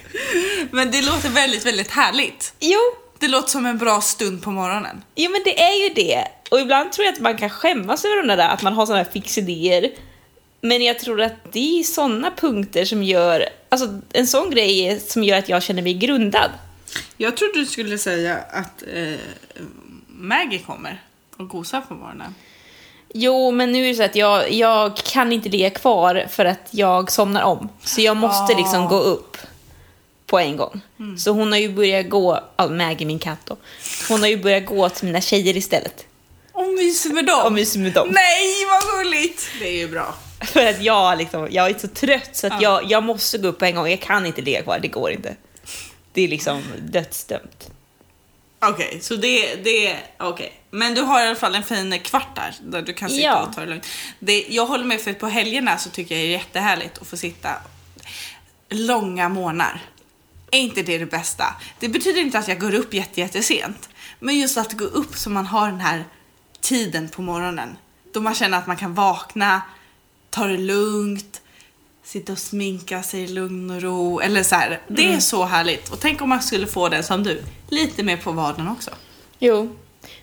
[0.71, 2.53] Men det låter väldigt, väldigt härligt.
[2.59, 2.79] Jo,
[3.23, 5.03] Det låter som en bra stund på morgonen.
[5.15, 6.27] jo, men det är ju det.
[6.51, 9.03] Och ibland tror jag att man kan skämmas över de där, att man har sådana
[9.03, 9.91] här fixidéer.
[10.61, 15.23] Men jag tror att det är sådana punkter som gör, alltså en sån grej som
[15.23, 16.51] gör att jag känner mig grundad.
[17.17, 19.19] Jag trodde du skulle säga att eh,
[20.07, 21.01] Maggie kommer
[21.37, 22.35] och gosar på morgonen.
[23.13, 26.67] Jo, men nu är det så att jag, jag kan inte ligga kvar för att
[26.71, 27.69] jag somnar om.
[27.83, 28.57] Så jag måste Ah.
[28.57, 29.37] liksom gå upp
[30.33, 30.81] på en gång.
[31.17, 33.57] Så hon har ju börjat gå, ja, Maggie min katt då,
[34.09, 36.05] hon har ju börjat gå till mina tjejer istället.
[36.51, 37.45] Och myser med dem.
[37.45, 38.07] Och myser med dem.
[38.11, 39.47] Nej, vad gulligt!
[39.59, 40.15] Det är ju bra.
[40.41, 42.81] För att jag, liksom, jag är så trött så att Ja.
[42.81, 43.89] jag, jag måste gå upp på en gång.
[43.89, 45.35] Jag kan inte ligga kvar, det går inte.
[46.13, 47.71] Det är liksom dödsdömt.
[48.61, 50.53] Okej, så det, det okej.
[50.71, 53.45] Men du har i alla fall en fin kvart där, där du kan sitta Ja.
[53.47, 53.87] och ta det lugnt.
[54.19, 57.17] Det, jag håller med för på helgerna så tycker jag det är jättehärligt att få
[57.17, 57.49] sitta
[58.69, 59.81] långa morgnar.
[60.53, 61.45] Är inte det det bästa?
[61.79, 63.89] Det betyder inte att jag går upp jätte, jättesent.
[64.19, 66.05] Men just att gå upp så man har den här
[66.61, 67.77] tiden på morgonen.
[68.13, 69.61] Då man känner att man kan vakna,
[70.29, 71.41] ta det lugnt,
[72.03, 74.19] sitta och sminka sig i lugn och ro.
[74.19, 74.81] Eller så här.
[74.87, 75.89] Det är så härligt.
[75.89, 78.91] Och tänk om man skulle få det som du, lite mer på vardagen också.
[79.39, 79.75] Jo.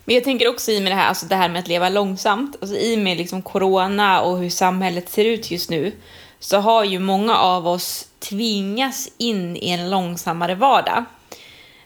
[0.05, 2.57] Men jag tänker också i med det här, alltså det här med att leva långsamt,
[2.61, 5.93] alltså i med liksom corona och hur samhället ser ut just nu,
[6.41, 11.05] så har ju många av oss tvingats in i en långsammare vardag.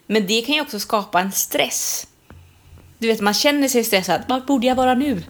[0.06, 2.06] Men det kan ju också skapa en stress.
[2.98, 4.22] Du vet, man känner sig stressad.
[4.28, 5.22] Vad borde jag vara nu?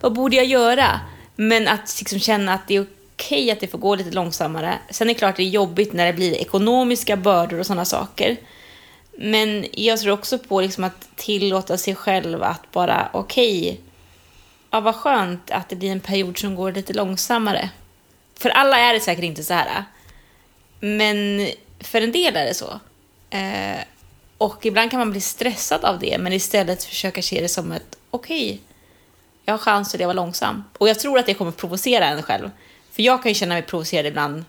[0.00, 1.00] Vad borde jag göra?
[1.36, 4.78] Men att liksom känna att det är okej att det får gå lite långsammare.
[4.90, 8.36] Sen är det klart det är jobbigt när det blir ekonomiska bördor och sådana saker.
[9.18, 13.80] Men jag tror också på liksom att tillåta sig själv att bara, okej,
[14.70, 17.70] ja vad skönt att det blir en period som går lite långsammare.
[18.40, 19.84] För alla är det säkert inte så här.
[20.80, 21.48] Men
[21.80, 22.80] för en del är det så.
[23.30, 23.80] Eh,
[24.38, 27.98] och ibland kan man bli stressad av det, men istället försöka se det som ett,
[28.10, 28.60] okej,
[29.44, 30.66] jag har chans att leva långsamt.
[30.78, 32.50] Och jag tror att det kommer provocera en själv.
[32.92, 34.44] För jag kan ju känna mig provocerad ibland,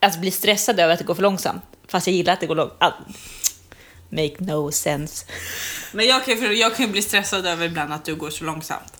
[0.00, 1.62] alltså bli stressad över att det går för långsamt.
[1.88, 2.94] Fast jag gillar att det går långsamt.
[4.10, 5.26] Make no sense.
[5.92, 8.92] Men jag kan, ju- jag kan bli stressad över ibland att du går så långsamt.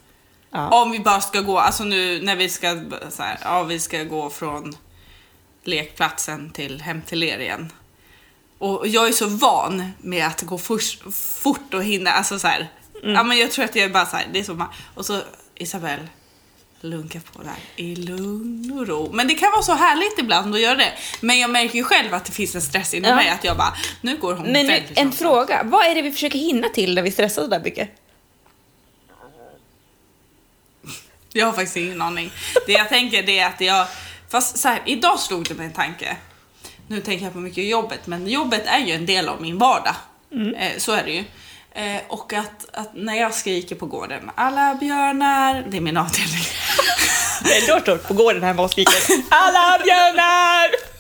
[0.50, 0.82] Ja.
[0.82, 2.80] Om vi bara ska gå, alltså nu när vi ska,
[3.11, 4.76] så här, ja vi ska gå från
[5.64, 7.72] lekplatsen till hem till er igen.
[8.59, 10.98] Och jag är så van med att gå fors,
[11.42, 12.68] fort och hinna, alltså så här.
[13.02, 15.06] Ja men jag tror att jag är bara så här, det är så ma- Och
[15.06, 15.20] så
[15.54, 16.09] Isabelle,
[16.80, 19.11] lunka på där i lugn och ro.
[19.12, 20.92] Men det kan vara så härligt ibland att göra det.
[21.20, 23.16] Men jag märker ju själv att det finns en stress inom Ja.
[23.16, 26.12] mig, att jag bara, nu går hon Men nu, en fråga, vad är det vi
[26.12, 27.90] försöker hinna till när vi stressar så där mycket?
[31.37, 32.31] Jag har faktiskt ingen aning.
[32.66, 33.87] Det jag tänker det är att jag...
[34.29, 36.16] Fast så här, idag slog det mig en tanke.
[36.88, 39.94] Nu tänker jag på mycket jobbet, men jobbet är ju en del av min vardag.
[40.59, 41.25] Eh, så är det ju.
[41.72, 46.44] Eh, och att, att när jag skriker på gården, alla björnar, det är min avdelning.
[47.44, 48.94] Det är låter på gården hemma och skriker
[49.31, 50.95] Alla björnar!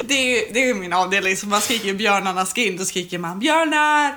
[0.00, 3.38] Det är det är min avdelning, så man skriker björnarna ska in, då skriker man
[3.38, 4.08] björnar.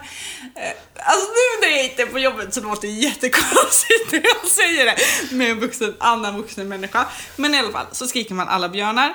[0.55, 4.51] Eh, alltså nu när jag inte är på jobbet så låter det jättekonstigt när jag
[4.51, 4.95] säger det
[5.35, 7.05] med en vuxen, annan vuxen människa.
[7.35, 9.13] Men i alla fall så skriker man alla björnar.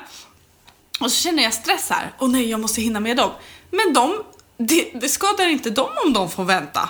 [1.00, 2.12] Och så känner jag stress här.
[2.18, 3.30] Åh nej, jag måste hinna med dem.
[3.70, 4.24] Men de,
[4.56, 6.88] det, det skadar inte dem om de får vänta.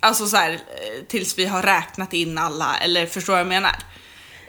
[0.00, 3.76] Alltså så här, eh, tills vi har räknat in alla, eller förstår vad jag menar?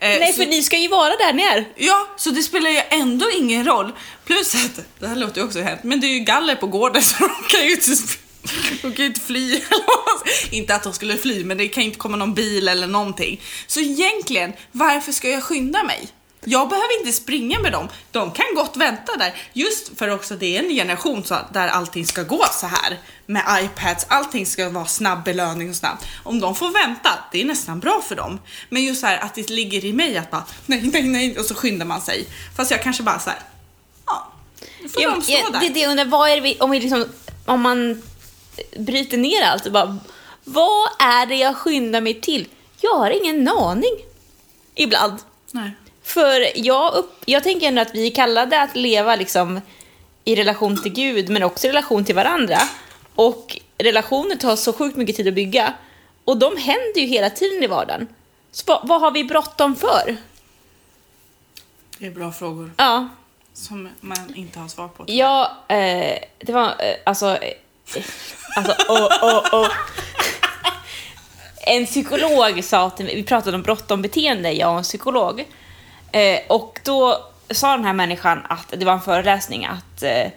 [0.03, 1.65] Eh, Nej, så- för ni ska ju vara där ni är.
[1.75, 3.91] Ja, så det spelar ju ändå ingen roll.
[4.25, 7.01] Plus att, det här låter ju också hemskt, men det är ju galler på gården
[7.03, 7.91] så de kan ju inte,
[8.81, 9.61] de kan ju inte fly.
[10.51, 13.41] inte att de skulle fly, men det kan ju inte komma någon bil eller någonting.
[13.67, 16.07] Så egentligen, varför ska jag skynda mig?
[16.45, 17.88] Jag behöver inte springa med dem.
[18.12, 19.34] De kan gott vänta där.
[19.53, 23.43] Just för också det är en generation så där allting ska gå så här med
[23.63, 24.06] iPads.
[24.10, 26.06] Allting ska vara snabb belöning och snabbt.
[26.23, 28.39] Om de får vänta, det är nästan bra för dem.
[28.69, 31.45] Men just så här att det ligger i mig att bara nej, nej, nej och
[31.45, 32.25] så skyndar man sig.
[32.58, 33.39] Fast jag kanske bara så här,
[34.06, 34.32] ja.
[34.93, 35.60] får Ja, de stå ja, där.
[35.60, 37.06] det är det jag undrar, vad är vi, om, vi liksom,
[37.45, 38.01] om man
[38.77, 39.97] bryter ner allt och bara,
[40.43, 42.47] vad är det jag skyndar mig till?
[42.82, 43.93] Jag har ingen aning.
[44.75, 45.19] Ibland.
[45.51, 45.71] Nej.
[46.03, 49.61] För jag, upp, jag tänker ändå att vi är kallade att leva liksom
[50.25, 52.57] i relation till Gud, men också i relation till varandra.
[53.15, 55.73] Och relationer tar så sjukt mycket tid att bygga.
[56.25, 58.07] Och de händer ju hela tiden i vardagen.
[58.51, 60.17] Så vad, vad har vi bråttom för?
[61.97, 63.09] Det är bra frågor Ja,
[63.53, 65.03] som man inte har svar på.
[65.07, 67.37] Ja, eh, det var eh, alltså...
[67.37, 67.53] Eh,
[68.55, 69.69] alltså, åh, åh, åh.
[71.65, 75.45] En psykolog sa till mig, vi pratade om bråttom beteende, jag och en psykolog.
[76.13, 80.28] Eh, och då sa den här människan att, det var en föreläsning, att eh,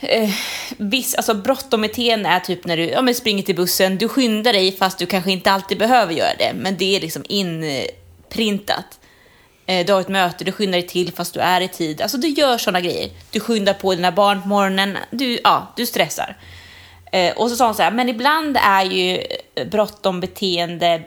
[0.00, 0.30] eh,
[0.76, 4.52] viss, alltså bråttom beteende är typ när du ja, men springer till bussen, du skyndar
[4.52, 9.00] dig fast du kanske inte alltid behöver göra det, men det är liksom inprintat.
[9.66, 12.02] Eh, Du har ett möte, du skyndar dig till fast du är i tid.
[12.02, 13.10] Alltså du gör sådana grejer.
[13.30, 16.36] Du skyndar på dina barn på morgonen, du, ja, du stressar.
[17.12, 19.22] Eh, och så sa hon så här, men ibland är ju
[19.54, 21.02] eh, bråttom beteende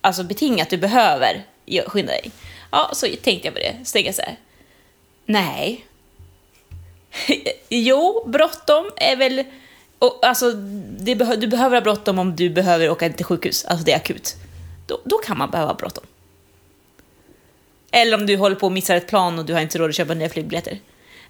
[0.00, 1.42] alltså betingat, du behöver
[1.86, 2.30] skynda dig.
[2.72, 4.36] Ja, så tänkte jag på det, så tänkte jag så här,
[5.26, 5.86] nej.
[7.68, 9.44] jo, bråttom är väl,
[9.98, 13.92] och, alltså det du behöver ha bråttom om du behöver åka till sjukhus, alltså det
[13.92, 14.36] är akut.
[14.86, 16.04] Då, då kan man behöva ha bråttom.
[17.90, 19.96] Eller om du håller på att missa ett plan och du har inte råd att
[19.96, 20.78] köpa nya flygbiljetter.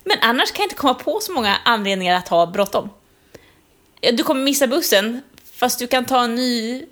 [0.04, 2.90] Men annars kan jag inte komma på så många anledningar att ha bråttom.
[4.00, 6.86] Du kommer missa bussen, fast du kan ta en ny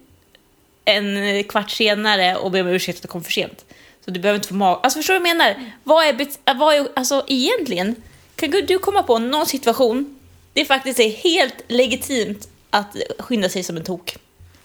[0.84, 3.64] en kvart senare och be om ursäkt att du kom för sent.
[4.10, 4.80] Så du behöver inte få mag...
[4.82, 5.72] Alltså förstår du vad jag menar?
[5.84, 7.96] Vad är, bet- äh, vad är alltså egentligen,
[8.36, 10.18] kan du komma på någon situation
[10.52, 14.16] det faktiskt är helt legitimt att skynda sig som en tok?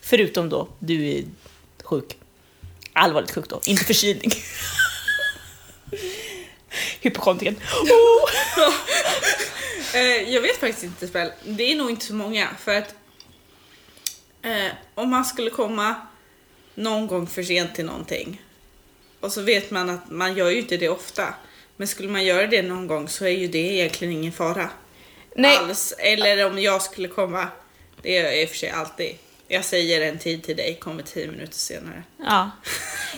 [0.01, 1.23] Förutom då du är
[1.83, 2.17] sjuk.
[2.93, 4.31] Allvarligt sjuk då, inte förkylning.
[7.01, 7.55] Hypokondrien.
[7.89, 8.29] Oh.
[9.93, 11.31] Eh, jag vet faktiskt inte Spel.
[11.43, 12.95] Det är nog inte så många för att
[14.41, 15.95] eh, om man skulle komma
[16.75, 18.41] någon gång för sent till någonting
[19.19, 21.33] och så vet man att man gör ju inte det ofta.
[21.77, 24.69] Men skulle man göra det någon gång så är ju det egentligen ingen fara
[25.35, 25.93] Nej, alls.
[25.97, 27.47] Eller om jag skulle komma,
[28.01, 29.15] det gör jag i och för sig alltid.
[29.47, 32.03] Jag säger en tid till dig, kommer tio minuter senare.
[32.23, 32.51] ja.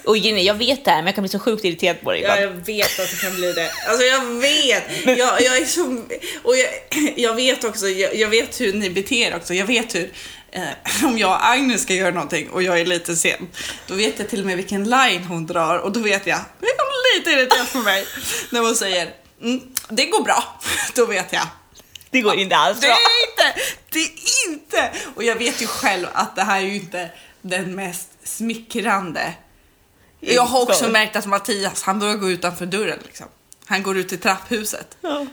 [0.04, 2.22] Och Jenny, jag vet det här men jag kan bli så sjukt irriterad på dig
[2.22, 2.58] Ja, ibland.
[2.60, 3.72] jag vet att det kan bli det.
[3.88, 4.84] Alltså jag vet.
[5.20, 6.04] Jag, jag är så...
[6.44, 6.70] Och jag,
[7.16, 9.54] jag vet också, jag, jag vet hur ni beter er också.
[9.54, 10.12] Jag vet hur...
[10.52, 10.68] Eh,
[11.06, 13.48] om jag och Agnes ska göra någonting och jag är lite sen,
[13.88, 16.66] då vet jag till och med vilken line hon drar och då vet jag, det
[16.66, 18.06] är lite irriterat på mig
[18.50, 20.44] när hon säger mm, det går bra.
[20.96, 21.48] Då vet jag,
[22.10, 22.96] Det går inte alls det bra.
[22.96, 24.92] är inte, det är inte.
[25.16, 27.10] Och jag vet ju själv att det här är ju inte
[27.42, 29.34] den mest smickrande.
[30.20, 30.90] Jag har också Så.
[30.92, 33.26] märkt att Mattias, han börjar gå utanför dörren liksom.
[33.66, 34.98] Han går ut till trapphuset.
[35.02, 35.26] Ja.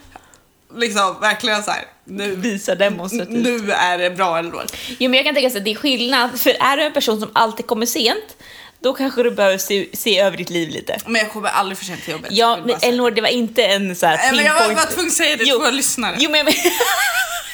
[0.75, 1.83] Liksom verkligen så här.
[2.07, 3.29] Nu, Visa demonstrativt.
[3.43, 4.75] nu är det bra eller dåligt.
[4.87, 7.19] Jo, men jag kan tänka sig att det är skillnad, för är du en person
[7.19, 8.37] som alltid kommer sent,
[8.79, 10.97] då kanske du behöver se, se över ditt liv lite.
[11.05, 12.31] Men jag kommer aldrig för sent till jobbet.
[12.31, 12.75] Ja, men.
[12.81, 15.13] Elinor, det var inte en så här Nej, men jag var pinpoint- bara tvungen att
[15.13, 16.15] säga det till våra lyssnare.
[16.19, 16.45] Jo, men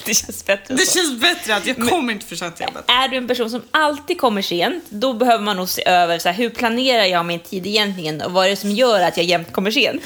[0.05, 0.99] det känns bättre Det så.
[0.99, 2.83] känns bättre att jag kommer inte för sent till jobbet.
[2.87, 6.29] Är du en person som alltid kommer sent, då behöver man nog se över så
[6.29, 9.25] här, hur planerar jag min tid egentligen och vad är det som gör att jag
[9.25, 10.01] jämt kommer sent.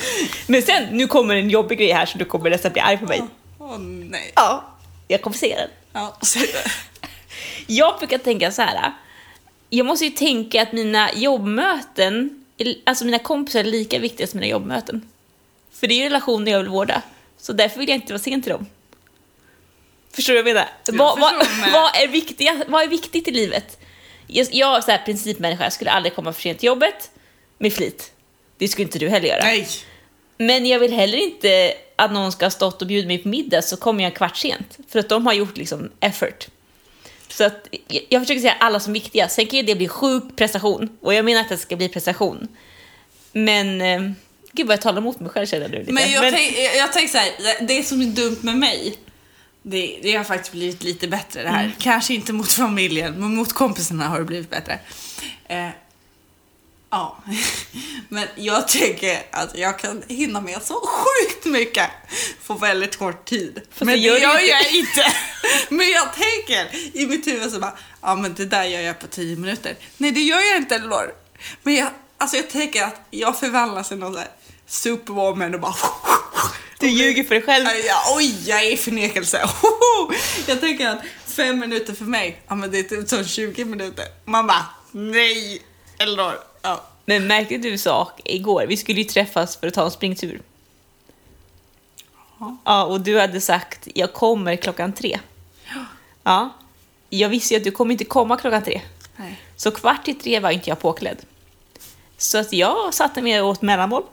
[0.47, 3.05] Men sen, nu kommer en jobbig grej här så du kommer nästan bli arg på
[3.05, 3.21] mig.
[3.60, 4.31] Åh nej.
[4.36, 4.63] Ja,
[5.08, 5.69] jag kommer se den.
[5.93, 6.71] Ja, säg det.
[7.67, 8.93] Jag brukar tänka så här.
[9.69, 12.45] Jag måste ju tänka att mina jobbmöten,
[12.84, 15.10] alltså mina kompisar är lika viktiga som mina jobbmöten.
[15.73, 17.01] För det är ju relationer jag vill vårda.
[17.38, 18.65] Så därför vill jag inte vara sen till dem.
[20.15, 20.69] Förstår du vad jag menar?
[20.91, 21.34] Vad, vad,
[21.73, 23.80] vad, är viktiga, vad är viktigt i livet?
[24.28, 27.12] Jag, jag är så här principmänniska, jag skulle aldrig komma för sent till jobbet
[27.58, 28.12] med flit.
[28.58, 29.43] Det skulle inte du heller göra.
[29.43, 29.67] Nej.
[30.38, 33.62] Men jag vill heller inte att någon ska ha stått och bjudit mig på middag
[33.62, 34.78] så kommer jag en kvart sent.
[34.89, 36.47] För att de har gjort liksom effort.
[37.28, 37.67] Så att
[38.10, 39.30] jag- försöker säga alla som viktiga.
[39.30, 40.97] Sen kan ju det bli sjuk prestation.
[41.01, 42.47] Och jag menar att det ska bli prestation.
[43.32, 43.82] Men...
[43.82, 44.01] Eh,
[44.51, 45.91] gud vad jag talar emot mig själv känner du lite.
[45.91, 47.32] Men jag, tänk, jag, jag tänker så här,
[47.67, 48.95] det som är dumt med mig,
[49.67, 51.63] det, det har faktiskt blivit lite bättre det här.
[51.63, 51.75] Mm.
[51.79, 54.79] Kanske inte mot familjen, men mot kompisarna har det blivit bättre.
[55.48, 55.69] Eh,
[56.90, 57.17] ja,
[58.10, 61.90] men jag tänker att jag kan hinna med så sjukt mycket
[62.48, 63.62] på väldigt kort tid.
[63.69, 64.46] Fast men det gör det gör inte.
[64.48, 65.06] jag inte.
[65.69, 69.08] Men jag tänker i mitt huvud så bara, ja men det där gör jag på
[69.08, 69.75] tio minuter.
[69.98, 71.13] Nej det gör jag inte Lor.
[71.63, 74.31] Men jag, alltså jag tänker att jag förvandlas till någon sån här
[74.67, 75.75] superwoman och bara
[76.80, 77.65] Du ljuger för dig själv.
[77.88, 79.50] Ja, oj, jag är i förnekelse.
[80.48, 84.06] Jag tänker att fem minuter för mig, ja men det är typ som 20 minuter.
[84.26, 85.62] Man bara, nej,
[85.98, 86.34] Elinor.
[86.62, 86.84] Ja.
[87.06, 88.65] Men märkte du sak igår?
[88.67, 90.42] Vi skulle ju träffas för att ta en springtur.
[92.65, 95.19] Ja, och du hade sagt jag kommer klockan tre.
[96.23, 96.50] Ja.
[97.10, 98.82] Jag visste ju att du kommer inte komma klockan tre.
[99.15, 99.40] Nej.
[99.56, 101.17] Så kvart i tre var inte jag påklädd.
[102.17, 104.04] Så att jag satte mig och åt mellanmål.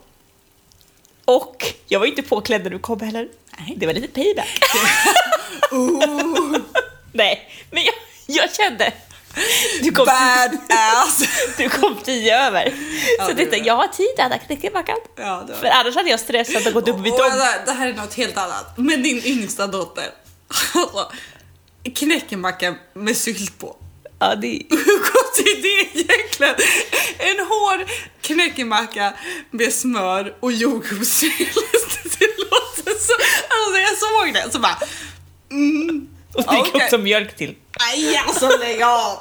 [1.36, 3.28] Och jag var inte påklädd när du kom heller.
[3.58, 3.74] Nej.
[3.76, 4.48] Det var lite payback.
[7.12, 7.94] Nej, men jag,
[8.26, 8.92] jag kände...
[9.82, 11.22] Du kom, Badass!
[11.56, 12.74] du kom tio över.
[13.18, 14.96] Ja, så tänkte, jag har tid att äta knäckemackan.
[15.16, 17.16] Ja, För annars hade jag stressat och gått upp Och tom.
[17.16, 18.78] det, det här är något helt annat.
[18.78, 20.04] Men din yngsta dotter.
[20.74, 21.12] Alltså,
[21.94, 23.76] knäckemacka med sylt på.
[24.22, 26.54] Ja, det, Hur gott är det egentligen?
[27.18, 27.88] En hård
[28.20, 29.12] knäckemacka
[29.50, 31.38] med smör och jordgubbssylt.
[32.18, 33.12] Det låter så...
[33.48, 34.78] Alltså jag såg det så bara...
[35.50, 36.84] Mm, och gick Okej.
[36.84, 37.54] också mjölk till.
[37.92, 39.18] aj alltså lägg av!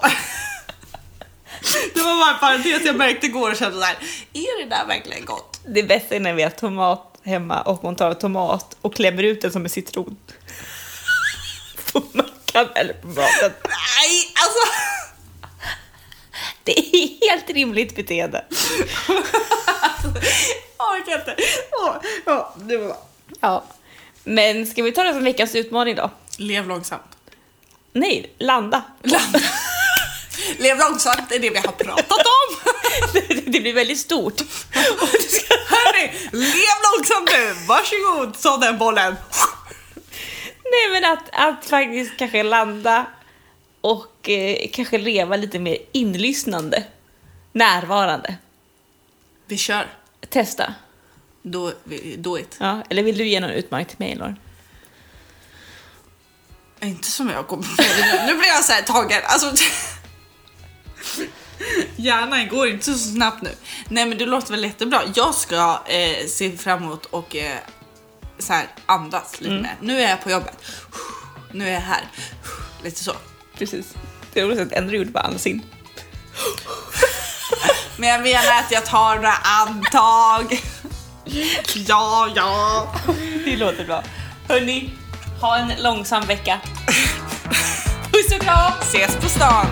[1.94, 3.98] Det var bara en parentes jag märkte igår och kände såhär,
[4.34, 5.62] är det där verkligen gott?
[5.68, 9.42] Det bästa är när vi har tomat hemma och man tar tomat och klämmer ut
[9.42, 10.18] den som en citron.
[12.54, 13.52] Eller på maten.
[13.64, 14.74] Nej, alltså!
[16.64, 18.46] Det är helt rimligt beteende.
[20.78, 21.36] Orkar inte.
[22.26, 22.98] Ja, det var.
[23.40, 23.64] Ja.
[24.24, 26.12] Men ska vi ta det som veckans utmaning då?
[26.38, 27.18] Lev långsamt.
[27.94, 28.84] Nej, landa.
[29.04, 29.40] Landa.
[30.58, 32.72] Lev långsamt, är det vi har pratat om.
[33.46, 34.42] Det blir väldigt stort.
[35.70, 37.54] Hörni, lev långsamt nu.
[37.68, 39.16] Varsågod, ta den bollen.
[40.72, 43.06] Nej men att, att faktiskt kanske landa
[43.82, 46.84] och eh, kanske leva lite mer inlyssnande.
[47.52, 48.36] Närvarande.
[49.46, 49.88] Vi kör.
[50.30, 50.74] Testa.
[51.42, 51.72] Do,
[52.18, 52.58] do it.
[52.60, 54.40] Ja, eller vill du ge någon utmaning till mig Lauren?
[56.82, 57.84] Inte som jag kommer på.
[58.28, 59.22] Nu blir jag så här tagen.
[59.24, 59.54] Alltså,
[61.96, 63.50] Hjärnan går inte så snabbt nu.
[63.90, 65.02] Nej men det låter väl jättebra.
[65.16, 67.58] Jag ska eh, se fram emot och eh,
[68.42, 69.76] så här, andas lite mer.
[69.82, 70.58] Nu är jag på jobbet.
[71.52, 72.02] Nu är jag här.
[72.84, 73.14] Lite så.
[73.58, 73.94] Precis.
[74.34, 75.62] Det är roligt att ändå gjorde bara andas in.
[77.98, 80.62] Men jag menar att jag tar några andtag.
[81.74, 82.94] Ja, ja.
[83.46, 84.04] Det låter bra.
[84.48, 84.94] Hörni,
[85.42, 86.60] ha en långsam vecka.
[88.12, 88.72] Puss och kram!
[88.82, 89.66] Ses på stan.